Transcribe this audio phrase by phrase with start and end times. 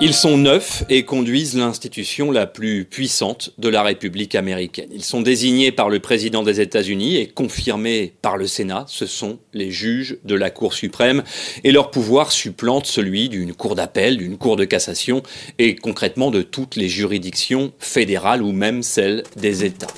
[0.00, 4.88] Ils sont neufs et conduisent l'institution la plus puissante de la République américaine.
[4.92, 8.84] Ils sont désignés par le président des États-Unis et confirmés par le Sénat.
[8.86, 11.24] Ce sont les juges de la Cour suprême
[11.64, 15.24] et leur pouvoir supplante celui d'une cour d'appel, d'une cour de cassation
[15.58, 19.88] et concrètement de toutes les juridictions fédérales ou même celles des États.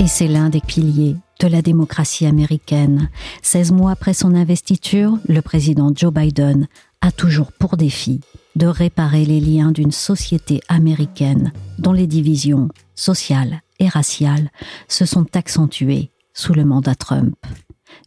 [0.00, 3.08] Et c'est l'un des piliers de la démocratie américaine.
[3.42, 6.66] 16 mois après son investiture, le président Joe Biden
[7.00, 8.20] a toujours pour défi
[8.56, 14.50] de réparer les liens d'une société américaine dont les divisions sociales et raciales
[14.88, 17.36] se sont accentuées sous le mandat Trump.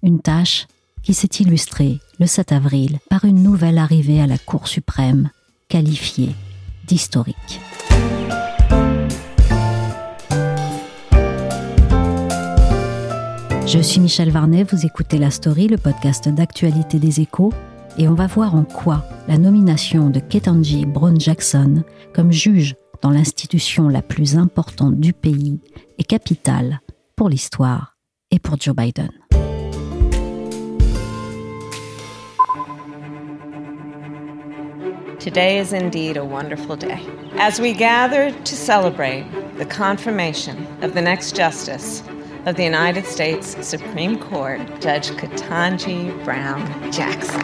[0.04, 0.68] Une tâche
[1.04, 5.30] qui s'est illustrée le 7 avril par une nouvelle arrivée à la Cour suprême
[5.70, 6.36] qualifiée
[6.86, 7.60] d'historique.
[13.66, 17.52] Je suis Michel Varnet, vous écoutez La Story, le podcast d'actualité des échos
[17.98, 23.10] et on va voir en quoi la nomination de Ketanji Brown Jackson comme juge dans
[23.10, 25.60] l'institution la plus importante du pays
[25.98, 26.82] est capitale
[27.16, 27.98] pour l'histoire
[28.32, 29.10] et pour Joe Biden.
[35.20, 37.00] Today is indeed a wonderful day.
[37.40, 39.26] As we gather to celebrate
[39.58, 42.04] the confirmation of the next justice
[42.48, 45.12] of the United States Supreme Court, Judge
[46.24, 47.40] Brown Jackson.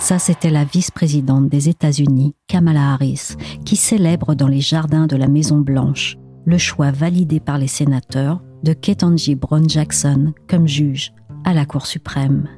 [0.00, 5.28] Ça, c'était la vice-présidente des États-Unis, Kamala Harris, qui célèbre dans les jardins de la
[5.28, 6.16] Maison-Blanche
[6.46, 11.12] le choix validé par les sénateurs de Ketanji Brown Jackson comme juge
[11.44, 12.48] à la Cour suprême.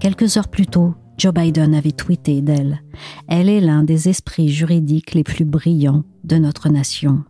[0.00, 2.82] Quelques heures plus tôt, Joe Biden avait tweeté d'elle.
[3.28, 7.22] Elle est l'un des esprits juridiques les plus brillants de notre nation.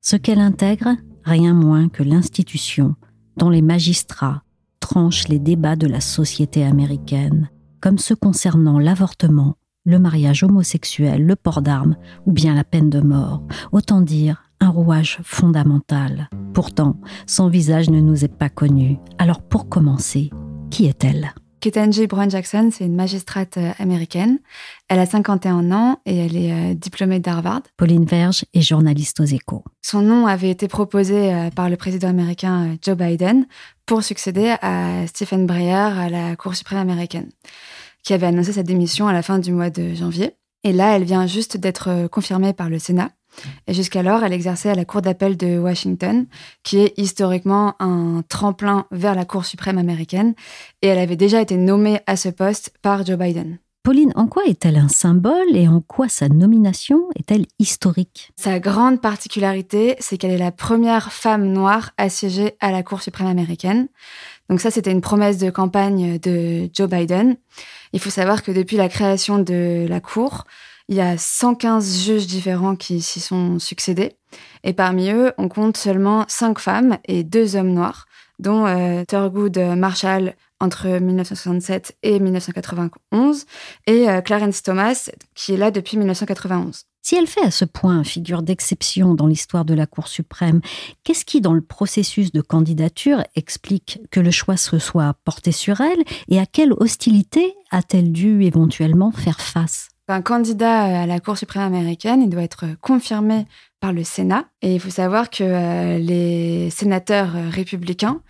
[0.00, 0.96] Ce qu'elle intègre,
[1.30, 2.96] rien moins que l'institution
[3.36, 4.42] dont les magistrats
[4.80, 9.54] tranchent les débats de la société américaine, comme ceux concernant l'avortement,
[9.84, 11.96] le mariage homosexuel, le port d'armes
[12.26, 16.28] ou bien la peine de mort, autant dire un rouage fondamental.
[16.52, 18.98] Pourtant, son visage ne nous est pas connu.
[19.18, 20.30] Alors pour commencer,
[20.68, 21.32] qui est-elle?
[21.60, 24.38] Ketanji Brown Jackson, c'est une magistrate euh, américaine.
[24.88, 27.62] Elle a 51 ans et elle est euh, diplômée d'Harvard.
[27.76, 29.62] Pauline Verge est journaliste aux échos.
[29.82, 33.46] Son nom avait été proposé euh, par le président américain Joe Biden
[33.84, 37.30] pour succéder à Stephen Breyer à la Cour suprême américaine,
[38.02, 40.32] qui avait annoncé sa démission à la fin du mois de janvier.
[40.64, 43.10] Et là, elle vient juste d'être confirmée par le Sénat.
[43.66, 46.26] Et jusqu'alors, elle exerçait à la Cour d'appel de Washington,
[46.62, 50.34] qui est historiquement un tremplin vers la Cour suprême américaine,
[50.82, 53.58] et elle avait déjà été nommée à ce poste par Joe Biden.
[53.82, 58.30] Pauline, en quoi est-elle un symbole et en quoi sa nomination est-elle historique?
[58.36, 63.00] Sa grande particularité, c'est qu'elle est la première femme noire à siéger à la Cour
[63.00, 63.88] suprême américaine.
[64.50, 67.36] Donc ça, c'était une promesse de campagne de Joe Biden.
[67.94, 70.44] Il faut savoir que depuis la création de la Cour,
[70.90, 74.16] il y a 115 juges différents qui s'y sont succédés.
[74.64, 78.06] Et parmi eux, on compte seulement 5 femmes et 2 hommes noirs,
[78.40, 83.46] dont euh, Thurgood Marshall entre 1967 et 1991
[83.86, 86.82] et euh, Clarence Thomas qui est là depuis 1991.
[87.02, 90.60] Si elle fait à ce point figure d'exception dans l'histoire de la Cour suprême,
[91.02, 95.80] qu'est-ce qui, dans le processus de candidature, explique que le choix se soit porté sur
[95.80, 99.88] elle et à quelle hostilité a-t-elle dû éventuellement faire face?
[100.10, 103.46] Un candidat à la Cour suprême américaine, il doit être confirmé
[103.80, 104.46] par le Sénat.
[104.62, 108.20] Et il faut savoir que euh, les sénateurs euh, républicains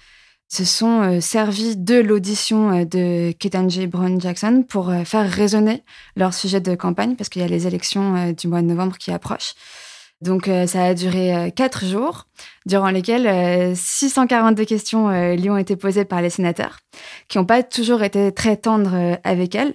[0.48, 5.82] se sont euh, servis de l'audition de Ketanji Brown Jackson pour faire résonner
[6.16, 9.12] leur sujet de campagne, parce qu'il y a les élections du mois de novembre qui
[9.12, 9.54] approchent.
[10.21, 12.27] Donc ça a duré quatre jours,
[12.66, 16.80] durant lesquels 642 questions lui ont été posées par les sénateurs,
[17.28, 19.74] qui n'ont pas toujours été très tendres avec elle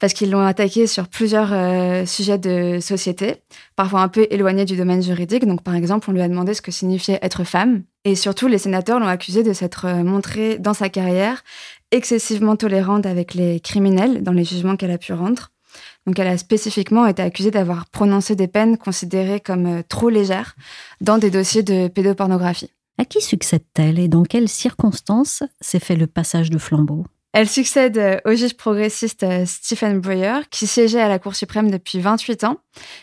[0.00, 3.42] parce qu'ils l'ont attaqué sur plusieurs euh, sujets de société,
[3.76, 5.46] parfois un peu éloignés du domaine juridique.
[5.46, 7.82] Donc, par exemple, on lui a demandé ce que signifiait être femme.
[8.04, 11.42] Et surtout, les sénateurs l'ont accusé de s'être euh, montrée dans sa carrière
[11.90, 15.50] excessivement tolérante avec les criminels dans les jugements qu'elle a pu rendre.
[16.06, 20.54] Donc, elle a spécifiquement été accusée d'avoir prononcé des peines considérées comme euh, trop légères
[21.00, 22.70] dans des dossiers de pédopornographie.
[23.00, 27.04] À qui succède-t-elle et dans quelles circonstances s'est fait le passage de flambeau?
[27.32, 31.70] Elle succède euh, au juge progressiste euh, Stephen Breyer, qui siégeait à la Cour suprême
[31.70, 32.56] depuis 28 ans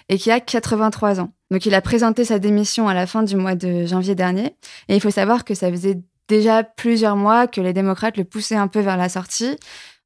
[0.10, 1.32] et qui a 83 ans.
[1.52, 4.56] Donc il a présenté sa démission à la fin du mois de janvier dernier.
[4.90, 8.56] Et il faut savoir que ça faisait déjà plusieurs mois que les démocrates le poussaient
[8.56, 9.58] un peu vers la sortie.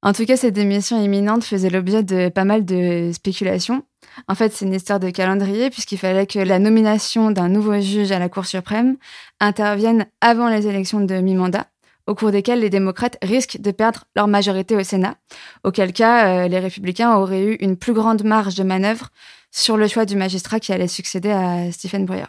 [0.02, 3.84] En tout cas, cette démission imminente faisait l'objet de pas mal de spéculations.
[4.28, 8.12] En fait, c'est une histoire de calendrier puisqu'il fallait que la nomination d'un nouveau juge
[8.12, 8.98] à la Cour suprême
[9.40, 11.68] intervienne avant les élections de mi-mandat
[12.08, 15.16] au cours desquels les démocrates risquent de perdre leur majorité au Sénat,
[15.64, 19.10] auquel cas euh, les républicains auraient eu une plus grande marge de manœuvre
[19.52, 22.26] sur le choix du magistrat qui allait succéder à Stephen Breyer.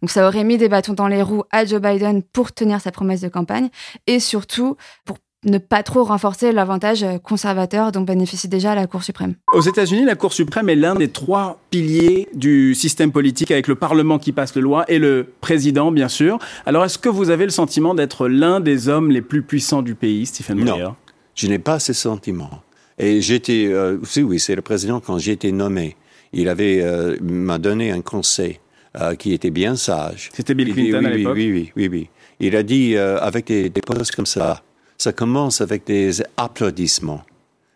[0.00, 2.90] Donc ça aurait mis des bâtons dans les roues à Joe Biden pour tenir sa
[2.90, 3.68] promesse de campagne
[4.06, 9.34] et surtout pour ne pas trop renforcer l'avantage conservateur dont bénéficie déjà la Cour suprême.
[9.52, 13.74] Aux États-Unis, la Cour suprême est l'un des trois piliers du système politique avec le
[13.74, 16.38] Parlement qui passe les lois et le président, bien sûr.
[16.66, 19.94] Alors, est-ce que vous avez le sentiment d'être l'un des hommes les plus puissants du
[19.94, 20.94] pays, Stephen Breyer Non,
[21.34, 22.50] je n'ai pas ce sentiment.
[22.98, 25.96] Et j'étais, euh, oui, c'est le président quand j'ai été nommé.
[26.32, 28.60] Il avait euh, m'a donné un conseil
[29.00, 30.30] euh, qui était bien sage.
[30.32, 31.34] C'était Bill Clinton oui, à l'époque?
[31.36, 32.08] Oui, oui, oui, oui.
[32.40, 34.62] Il a dit avec des, des postes comme ça
[35.02, 37.22] ça commence avec des applaudissements.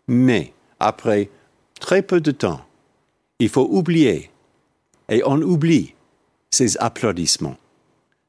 [0.07, 1.29] Mais après
[1.81, 2.61] très peu de temps,
[3.41, 4.31] il faut oublier.
[5.09, 5.95] Et on oublie
[6.51, 7.57] ces applaudissements.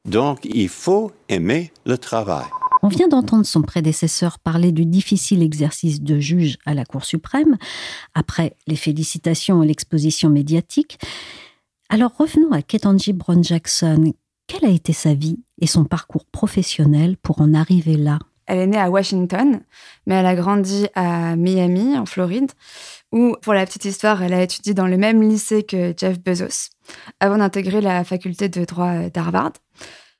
[0.04, 2.46] Donc, il faut aimer le travail.
[2.82, 7.56] On vient d'entendre son prédécesseur parler du difficile exercice de juge à la Cour suprême,
[8.14, 10.98] après les félicitations et l'exposition médiatique.
[11.88, 14.12] Alors revenons à Ketanji Brown Jackson.
[14.46, 18.18] Quelle a été sa vie et son parcours professionnel pour en arriver là?
[18.48, 19.60] Elle est née à Washington,
[20.06, 22.50] mais elle a grandi à Miami, en Floride,
[23.12, 26.70] où, pour la petite histoire, elle a étudié dans le même lycée que Jeff Bezos,
[27.20, 29.52] avant d'intégrer la faculté de droit d'Harvard.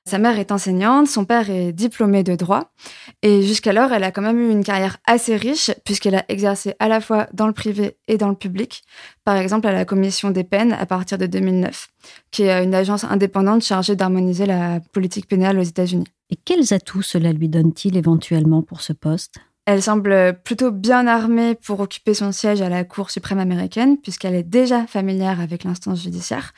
[0.05, 2.73] Sa mère est enseignante, son père est diplômé de droit,
[3.21, 6.89] et jusqu'alors, elle a quand même eu une carrière assez riche, puisqu'elle a exercé à
[6.89, 8.85] la fois dans le privé et dans le public,
[9.25, 11.89] par exemple à la Commission des peines à partir de 2009,
[12.31, 16.09] qui est une agence indépendante chargée d'harmoniser la politique pénale aux États-Unis.
[16.31, 19.37] Et quels atouts cela lui donne-t-il éventuellement pour ce poste?
[19.71, 24.35] Elle semble plutôt bien armée pour occuper son siège à la Cour suprême américaine, puisqu'elle
[24.35, 26.55] est déjà familière avec l'instance judiciaire.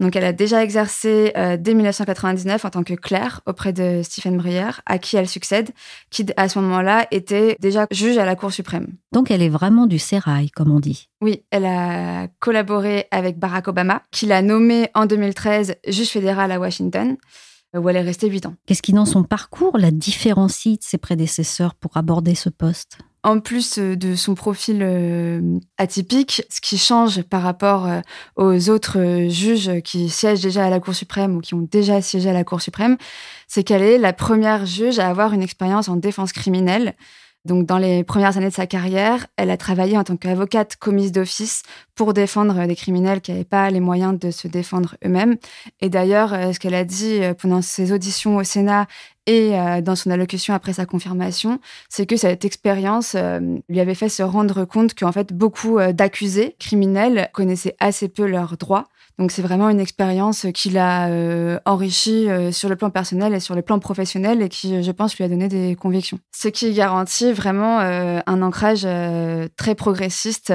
[0.00, 4.36] Donc, elle a déjà exercé euh, dès 1999 en tant que clerc auprès de Stephen
[4.36, 5.70] Breyer, à qui elle succède,
[6.10, 8.88] qui à ce moment-là était déjà juge à la Cour suprême.
[9.12, 11.08] Donc, elle est vraiment du sérail, comme on dit.
[11.20, 16.58] Oui, elle a collaboré avec Barack Obama, qui l'a nommé en 2013 juge fédéral à
[16.58, 17.16] Washington
[17.76, 18.54] où elle est restée 8 ans.
[18.66, 22.98] Qu'est-ce qui, dans son parcours, la différencie de ses prédécesseurs pour aborder ce poste?
[23.24, 28.00] En plus euh, de son profil euh, atypique, ce qui change par rapport euh,
[28.36, 32.30] aux autres juges qui siègent déjà à la Cour suprême ou qui ont déjà siégé
[32.30, 32.96] à la Cour suprême,
[33.48, 36.94] c'est qu'elle est la première juge à avoir une expérience en défense criminelle.
[37.48, 41.12] Donc, dans les premières années de sa carrière, elle a travaillé en tant qu'avocate commise
[41.12, 41.62] d'office
[41.94, 45.36] pour défendre des criminels qui n'avaient pas les moyens de se défendre eux-mêmes.
[45.80, 48.86] Et d'ailleurs, euh, ce qu'elle a dit euh, pendant ses auditions au Sénat
[49.28, 53.14] et euh, dans son allocution après sa confirmation, c'est que cette expérience
[53.68, 58.56] lui avait fait se rendre compte qu'en fait, beaucoup d'accusés criminels connaissaient assez peu leurs
[58.56, 58.88] droits
[59.18, 63.40] donc c'est vraiment une expérience qui l'a euh, enrichi euh, sur le plan personnel et
[63.40, 66.20] sur le plan professionnel et qui, je pense, lui a donné des convictions.
[66.32, 68.86] Ce qui garantit vraiment euh, un ancrage
[69.56, 70.52] très progressiste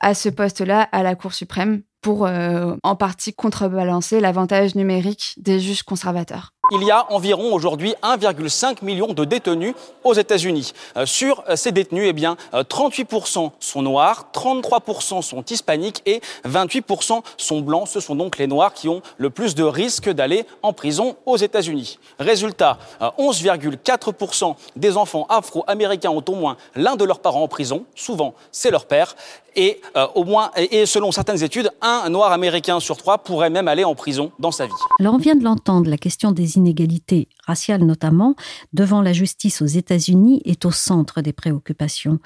[0.00, 5.82] à ce poste-là à la Cour suprême pour en partie contrebalancer l'avantage numérique des juges
[5.82, 10.72] conservateurs il y a environ aujourd'hui 1,5 million de détenus aux États-Unis.
[10.96, 16.20] Euh, sur euh, ces détenus, eh bien, 38% euh, sont noirs, 33% sont hispaniques et
[16.48, 17.88] 28% sont blancs.
[17.88, 21.36] Ce sont donc les noirs qui ont le plus de risques d'aller en prison aux
[21.36, 21.98] États-Unis.
[22.18, 27.84] Résultat, 11,4% des enfants afro-américains ont au moins l'un de leurs parents en prison.
[27.94, 29.14] Souvent, c'est leur père.
[29.56, 29.80] Et
[30.16, 33.94] au moins, et selon certaines études, un noir américain sur trois pourrait même aller en
[33.94, 34.72] prison dans sa vie.
[34.98, 38.34] Alors on vient de l'entendre, la question des inégalités raciales notamment
[38.72, 42.18] devant la justice aux États-Unis est au centre des préoccupations.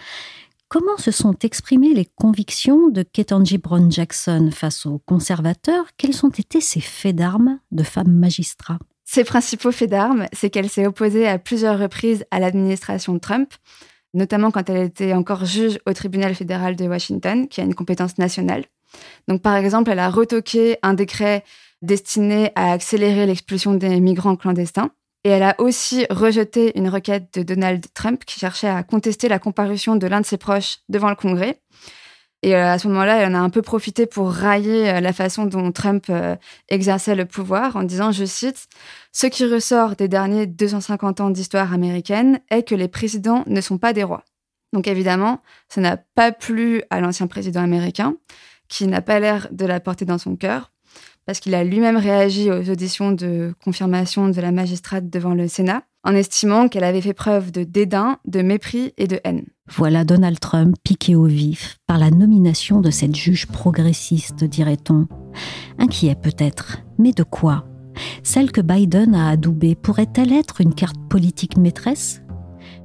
[0.69, 5.87] Comment se sont exprimées les convictions de Ketanji Brown Jackson face aux conservateurs?
[5.97, 8.79] Quels ont été ses faits d'armes de femme magistrat?
[9.07, 13.55] Ses principaux faits d'armes, c'est qu'elle s'est opposée à plusieurs reprises à l'administration Trump,
[14.13, 18.19] notamment quand elle était encore juge au tribunal fédéral de Washington, qui a une compétence
[18.19, 18.67] nationale.
[19.27, 21.45] Donc, par exemple, elle a retoqué un décret
[21.83, 24.91] destinée à accélérer l'expulsion des migrants clandestins.
[25.25, 29.39] Et elle a aussi rejeté une requête de Donald Trump qui cherchait à contester la
[29.39, 31.61] comparution de l'un de ses proches devant le Congrès.
[32.43, 35.13] Et euh, à ce moment-là, elle en a un peu profité pour railler euh, la
[35.13, 36.37] façon dont Trump euh,
[36.69, 38.69] exerçait le pouvoir en disant, je cite,
[39.13, 43.79] Ce qui ressort des derniers 250 ans d'histoire américaine est que les présidents ne sont
[43.79, 44.25] pas des rois.
[44.73, 48.15] Donc évidemment, ça n'a pas plu à l'ancien président américain,
[48.69, 50.71] qui n'a pas l'air de la porter dans son cœur,
[51.29, 55.83] parce qu'il a lui-même réagi aux auditions de confirmation de la magistrate devant le Sénat,
[56.03, 59.45] en estimant qu'elle avait fait preuve de dédain, de mépris et de haine.
[59.71, 65.07] Voilà Donald Trump piqué au vif par la nomination de cette juge progressiste, dirait-on.
[65.79, 67.67] Inquiet peut-être, mais de quoi?
[68.23, 72.23] Celle que Biden a adoubée pourrait-elle être une carte politique maîtresse?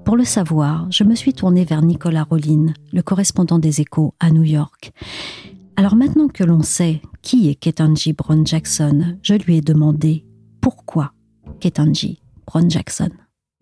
[0.04, 4.32] Pour le savoir, je me suis tournée vers Nicolas Rollin, le correspondant des échos à
[4.32, 4.92] New York.
[5.75, 10.24] Alors maintenant que l'on sait qui est Ketanji Brown Jackson, je lui ai demandé
[10.62, 11.13] pourquoi
[11.60, 13.10] Ketanji Brown Jackson.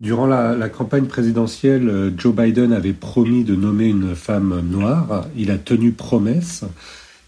[0.00, 5.26] Durant la, campagne présidentielle, Joe Biden avait promis de nommer une femme noire.
[5.36, 6.64] Il a tenu promesse.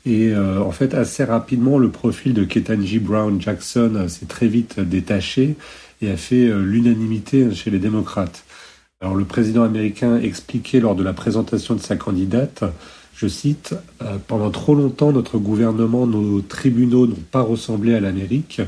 [0.05, 4.81] Et euh, en fait, assez rapidement, le profil de Ketanji Brown Jackson s'est très vite
[4.81, 5.57] détaché
[6.03, 8.45] et a fait euh, l'unanimité chez les démocrates.
[9.01, 12.65] Alors le président américain expliquait lors de la présentation de sa candidate,
[13.17, 18.61] je cite, euh, Pendant trop longtemps, notre gouvernement, nos tribunaux n'ont pas ressemblé à l'Amérique.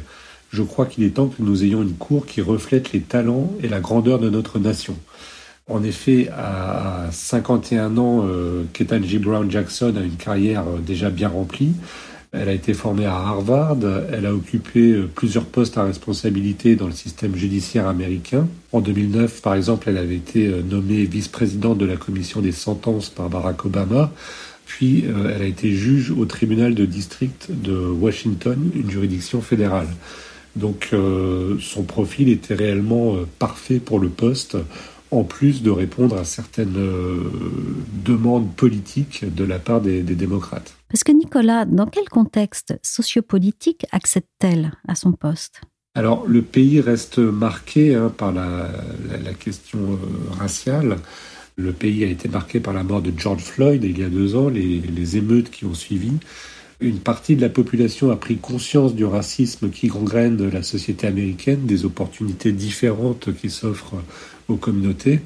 [0.50, 3.69] Je crois qu'il est temps que nous ayons une cour qui reflète les talents et
[3.69, 4.97] la grandeur de notre nation.
[5.69, 11.29] En effet, à 51 ans, euh, Ketanji Brown Jackson a une carrière euh, déjà bien
[11.29, 11.73] remplie.
[12.38, 13.78] Elle a été formée à Harvard,
[14.12, 18.47] elle a occupé euh, plusieurs postes à responsabilité dans le système judiciaire américain.
[18.73, 23.09] En 2009, par exemple, elle avait été euh, nommée vice-présidente de la commission des sentences
[23.09, 24.12] par Barack Obama.
[24.66, 29.88] Puis euh, elle a été juge au tribunal de district de Washington, une juridiction fédérale.
[30.57, 30.95] Donc
[31.61, 34.57] son profil était réellement parfait pour le poste
[35.11, 36.78] en plus de répondre à certaines
[38.02, 40.75] demandes politiques de la part des démocrates.
[40.88, 45.61] Parce que Nicolas, dans quel contexte sociopolitique accède-t-elle à son poste?
[45.95, 48.69] Alors, le pays reste marqué hein, par la,
[49.38, 49.97] question euh,
[50.38, 50.99] raciale.
[51.57, 54.37] Le pays a été marqué par la mort de George Floyd il y a deux
[54.37, 56.12] ans, les, les, émeutes qui ont suivi.
[56.81, 61.64] Une partie de la population a pris conscience du racisme qui gangrène la société américaine,
[61.64, 63.95] des opportunités différentes qui s'offrent
[64.49, 65.21] aux communautés.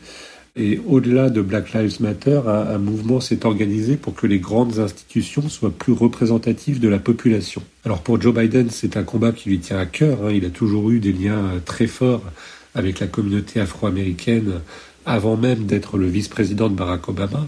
[0.57, 5.49] Et au-delà de Black Lives Matter, un, mouvement s'est organisé pour que les grandes institutions
[5.49, 7.63] soient plus représentatives de la population.
[7.85, 10.25] Alors pour Joe Biden, c'est un combat qui lui tient à cœur.
[10.25, 10.33] Hein.
[10.33, 12.25] Il a toujours eu des liens euh, très forts
[12.75, 14.55] avec la communauté afro-américaine
[15.07, 17.47] avant même d'être le vice-président de Barack Obama.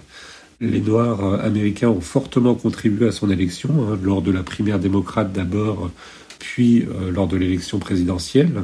[0.60, 4.78] Les Noirs euh, américains ont fortement contribué à son élection, hein, lors de la primaire
[4.78, 5.90] démocrate d'abord,
[6.38, 8.62] puis euh, lors de l'élection présidentielle.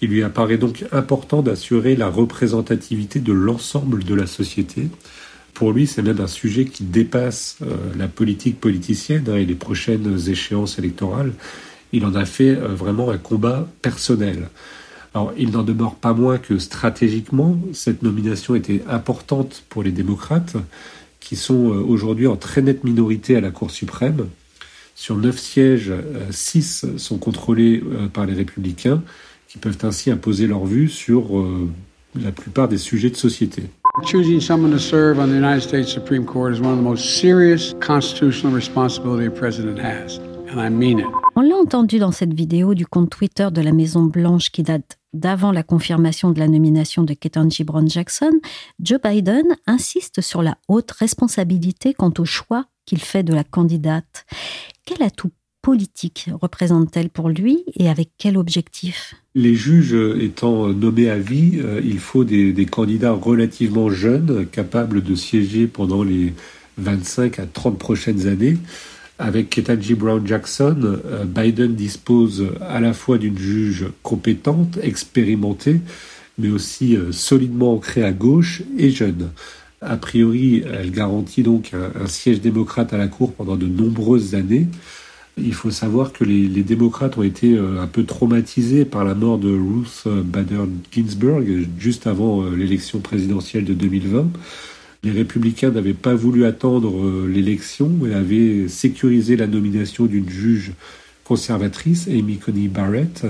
[0.00, 4.88] Il lui apparaît donc important d'assurer la représentativité de l'ensemble de la société.
[5.54, 9.56] Pour lui, c'est même un sujet qui dépasse euh, la politique politicienne hein, et les
[9.56, 11.32] prochaines échéances électorales.
[11.92, 14.50] Il en a fait euh, vraiment un combat personnel.
[15.14, 20.56] Alors, il n'en demeure pas moins que stratégiquement, cette nomination était importante pour les démocrates,
[21.18, 24.28] qui sont euh, aujourd'hui en très nette minorité à la Cour suprême.
[24.94, 25.92] Sur neuf sièges,
[26.30, 27.80] six sont contrôlés
[28.12, 29.00] par les républicains
[29.48, 31.68] qui peuvent ainsi imposer leur vue sur euh,
[32.14, 33.64] la plupart des sujets de société.
[34.04, 37.18] Choosing someone to serve on the United States Supreme Court is one of the most
[37.20, 40.20] serious constitutional responsibility a president has,
[40.52, 41.06] and I mean it.
[41.34, 44.98] On l'a entendu dans cette vidéo du compte Twitter de la Maison Blanche qui date
[45.14, 48.32] d'avant la confirmation de la nomination de Ketanji Brown Jackson,
[48.78, 54.26] Joe Biden insiste sur la haute responsabilité quant au choix qu'il fait de la candidate.
[54.84, 55.30] Quel atout
[55.68, 59.14] politique représente-t-elle pour lui et avec quel objectif?
[59.34, 65.14] Les juges étant nommés à vie, euh, il faut des, candidats relativement jeunes, capables de
[65.14, 66.32] siéger pendant les
[66.78, 68.56] 25 à 30 prochaines années.
[69.18, 75.82] Avec Ketanji Brown Jackson, euh, Biden dispose à la fois d'une juge compétente, expérimentée,
[76.38, 79.32] mais aussi euh, solidement ancrée à gauche et jeune.
[79.82, 84.66] A priori, elle garantit donc un siège démocrate à la Cour pendant de nombreuses années.
[85.40, 89.38] Il faut savoir que les, démocrates ont été euh, un peu traumatisés par la mort
[89.38, 91.44] de Ruth Bader Ginsburg
[91.78, 94.28] juste avant euh, l'élection présidentielle de 2020.
[95.04, 100.72] Les républicains n'avaient pas voulu attendre euh, l'élection et avaient sécurisé la nomination d'une juge
[101.24, 103.26] conservatrice, Amy Coney Barrett,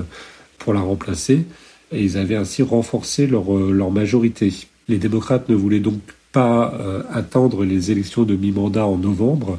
[0.59, 1.45] pour la remplacer.
[1.93, 4.53] Et ils avaient ainsi renforcé leur, leur majorité.
[4.89, 6.01] Les démocrates ne voulaient donc
[6.33, 6.75] pas
[7.11, 9.59] attendre les élections de mi-mandat en novembre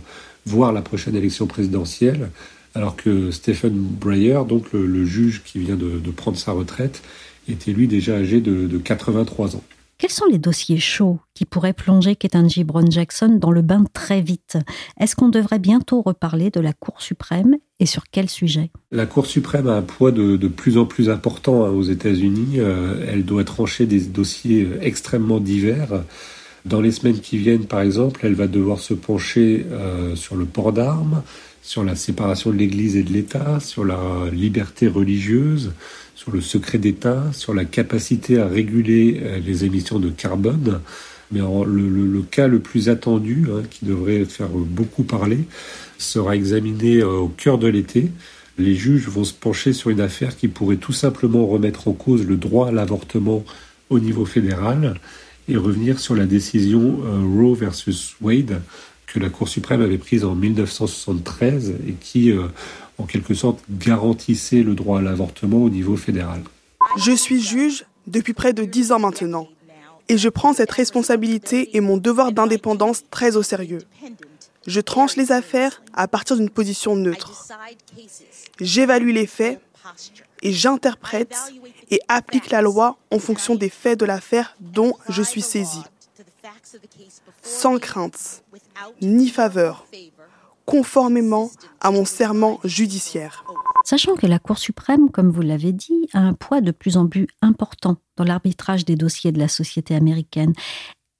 [0.49, 2.31] voire la prochaine élection présidentielle,
[2.75, 7.01] alors que Stephen Breyer, donc le, juge qui vient de, prendre sa retraite,
[7.47, 9.63] était lui déjà âgé de, 83 ans.
[9.97, 14.21] Quels sont les dossiers chauds qui pourraient plonger Ketanji Brown Jackson dans le bain très
[14.21, 14.57] vite?
[14.97, 18.71] Est-ce qu'on devrait bientôt reparler de la Cour suprême et sur quel sujet?
[18.91, 22.59] La Cour suprême a un poids de, plus en plus important hein, aux États-Unis.
[22.59, 26.03] Euh, elle doit trancher des dossiers extrêmement divers.
[26.65, 29.65] Dans les semaines qui viennent, par exemple, elle va devoir se pencher
[30.15, 31.23] sur le port d'armes,
[31.61, 33.99] sur la séparation de l'Église et de l'État, sur la
[34.31, 35.71] liberté religieuse,
[36.15, 40.81] sur le secret d'État, sur la capacité à réguler les émissions de carbone.
[41.31, 45.45] Mais le, cas le plus attendu, hein, qui devrait faire beaucoup parler,
[45.97, 48.11] sera examiné au cœur de l'été.
[48.57, 52.25] Les juges vont se pencher sur une affaire qui pourrait tout simplement remettre en cause
[52.25, 53.45] le droit à l'avortement
[53.89, 54.95] au niveau fédéral
[55.49, 58.61] et revenir sur la décision euh, Roe versus Wade
[59.07, 62.43] que la Cour suprême avait prise en 1973 et qui, euh,
[62.99, 66.41] en quelque sorte, garantissait le droit à l'avortement au niveau fédéral.
[66.97, 69.47] Je suis juge depuis près de dix ans maintenant
[70.09, 73.81] et je prends cette responsabilité et mon devoir d'indépendance très au sérieux.
[74.67, 77.47] Je tranche les affaires à partir d'une position neutre.
[78.59, 79.59] J'évalue les faits
[80.41, 81.35] et j'interprète
[81.89, 85.81] et applique la loi en fonction des faits de l'affaire dont je suis saisi.
[87.41, 88.43] Sans crainte,
[89.01, 89.85] ni faveur,
[90.65, 91.49] conformément
[91.81, 93.43] à mon serment judiciaire.
[93.83, 97.07] Sachant que la Cour suprême, comme vous l'avez dit, a un poids de plus en
[97.07, 100.53] plus important dans l'arbitrage des dossiers de la société américaine,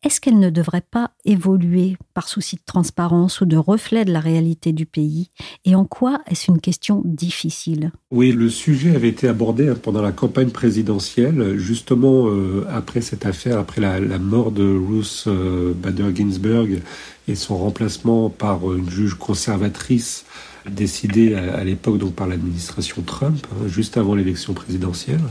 [0.02, 4.22] est-ce qu'elle ne devrait pas évoluer par souci de transparence ou de reflet de la
[4.22, 5.30] réalité du pays?
[5.66, 7.92] Et en quoi est-ce une question difficile?
[8.10, 13.60] Oui, le sujet avait été abordé pendant la campagne présidentielle, justement euh, après cette affaire,
[13.60, 16.80] après la, mort de Ruth euh, Bader Ginsburg
[17.28, 20.26] et son remplacement par une juge conservatrice
[20.70, 25.22] décidée à, l'époque donc par l'administration Trump, hein, juste avant l'élection présidentielle.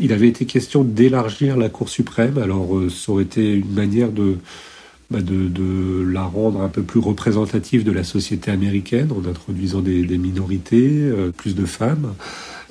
[0.00, 2.38] Il avait été question d'élargir la Cour suprême.
[2.38, 4.08] Alors, euh, ça aurait été une manière
[5.10, 10.02] bah, de, la rendre un peu plus représentative de la société américaine en introduisant des,
[10.18, 12.14] minorités, euh, plus de femmes.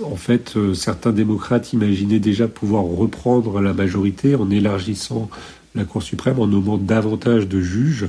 [0.03, 5.29] En fait, euh, certains démocrates imaginaient déjà pouvoir reprendre la majorité en élargissant
[5.75, 8.07] la Cour suprême, en nommant davantage de juges.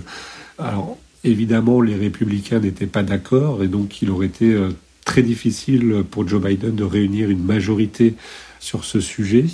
[0.59, 4.57] Alors, évidemment, les républicains n'étaient pas d'accord et donc il aurait été
[5.05, 8.15] très difficile pour Joe Biden de réunir une majorité
[8.63, 9.45] sur ce sujet.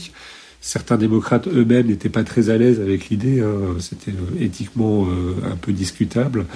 [0.60, 3.76] Certains démocrates eux-mêmes n'étaient pas très à l'aise avec l'idée, hein.
[3.80, 6.46] c'était euh, éthiquement euh, un peu discutable.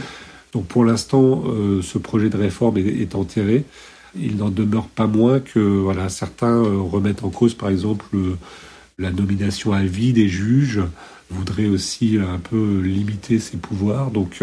[0.52, 3.64] Donc pour l'instant, euh, ce projet de réforme est, enterré.
[4.14, 8.04] Il n'en demeure pas moins que voilà, certains remettent en cause, par exemple,
[8.98, 10.82] la nomination à vie des juges,
[11.30, 14.10] voudraient aussi un peu limiter ses pouvoirs.
[14.10, 14.42] Donc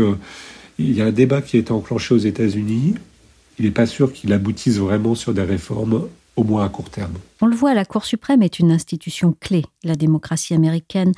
[0.80, 2.96] il y a un débat qui a été enclenché aux États-Unis.
[3.60, 6.08] Il n'est pas sûr qu'il aboutisse vraiment sur des réformes
[6.40, 7.14] au moins à court terme.
[7.42, 11.12] On le voit, la Cour suprême est une institution clé de la démocratie américaine.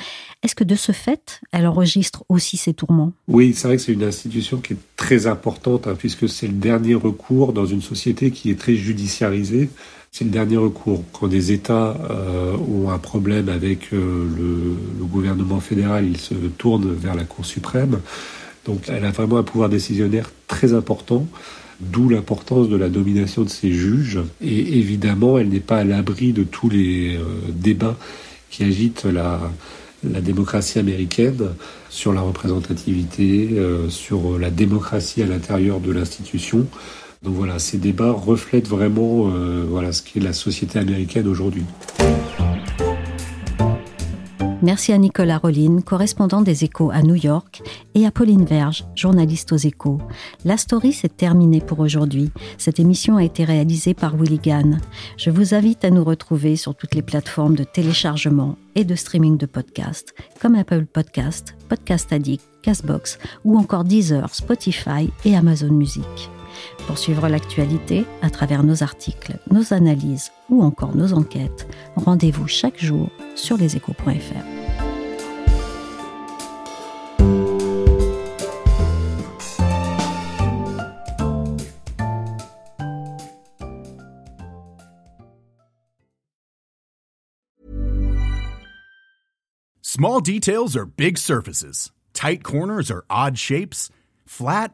[0.43, 3.13] Est-ce que de ce fait, elle enregistre aussi ses tourments?
[3.27, 6.53] Oui, c'est vrai que c'est une institution qui est très importante, hein, puisque c'est le
[6.53, 9.69] dernier recours dans une société qui est très judiciarisée.
[10.11, 11.03] C'est le dernier recours.
[11.13, 16.33] Quand des États euh, ont un problème avec euh, le, le, gouvernement fédéral, ils se
[16.33, 17.99] tournent vers la Cour suprême.
[18.65, 21.25] Donc elle a vraiment un pouvoir décisionnaire très important
[21.81, 24.19] d'où l'importance de la domination de ces juges.
[24.41, 27.97] Et évidemment, elle n'est pas à l'abri de tous les euh, débats
[28.49, 29.39] qui agitent la,
[30.03, 31.49] démocratie américaine
[31.89, 36.67] sur la représentativité, euh, sur la démocratie à l'intérieur de l'institution.
[37.23, 41.63] Donc voilà, ces débats reflètent vraiment euh, voilà, ce qu'est la société américaine aujourd'hui.
[44.61, 47.63] Merci à Nicolas Rollin, correspondant des Échos à New York,
[47.95, 49.99] et à Pauline Verge, journaliste aux Échos.
[50.45, 52.29] La story s'est terminée pour aujourd'hui.
[52.59, 54.79] Cette émission a été réalisée par Willy Gann.
[55.17, 59.37] Je vous invite à nous retrouver sur toutes les plateformes de téléchargement et de streaming
[59.37, 66.29] de podcasts, comme Apple Podcast, Podcast Addict, Castbox ou encore Deezer, Spotify et Amazon Music.
[66.87, 72.79] Pour suivre l'actualité à travers nos articles, nos analyses ou encore nos enquêtes, rendez-vous chaque
[72.79, 74.61] jour sur leséchos.fr.
[89.93, 91.91] Small details are big surfaces.
[92.13, 93.89] Tight corners are odd shapes.
[94.25, 94.73] Flat,